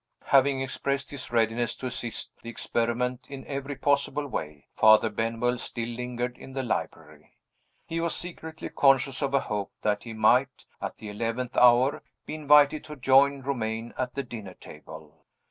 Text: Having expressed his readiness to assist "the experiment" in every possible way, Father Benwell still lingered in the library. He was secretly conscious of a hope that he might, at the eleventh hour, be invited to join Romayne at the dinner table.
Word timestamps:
Having 0.25 0.61
expressed 0.61 1.11
his 1.11 1.29
readiness 1.31 1.75
to 1.75 1.85
assist 1.85 2.31
"the 2.41 2.49
experiment" 2.49 3.27
in 3.29 3.45
every 3.45 3.75
possible 3.75 4.25
way, 4.27 4.65
Father 4.75 5.11
Benwell 5.11 5.59
still 5.59 5.89
lingered 5.89 6.39
in 6.39 6.53
the 6.53 6.63
library. 6.63 7.37
He 7.85 7.99
was 7.99 8.15
secretly 8.15 8.69
conscious 8.69 9.21
of 9.21 9.35
a 9.35 9.41
hope 9.41 9.71
that 9.83 10.01
he 10.01 10.13
might, 10.13 10.65
at 10.81 10.97
the 10.97 11.09
eleventh 11.09 11.55
hour, 11.55 12.01
be 12.25 12.33
invited 12.33 12.83
to 12.85 12.95
join 12.95 13.43
Romayne 13.43 13.93
at 13.95 14.15
the 14.15 14.23
dinner 14.23 14.55
table. 14.55 15.27